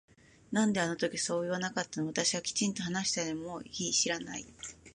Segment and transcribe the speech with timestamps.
[0.51, 4.47] なんであの時そう言わなかったの私はきちんと話したよねもういい知らない